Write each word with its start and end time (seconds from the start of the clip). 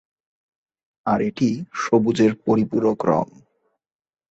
আর 1.05 1.19
এটি 1.21 1.49
সবুজের 1.81 2.31
পরিপূরক 2.45 2.99
রঙ। 3.05 3.27